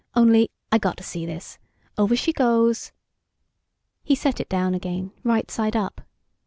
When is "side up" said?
5.51-6.01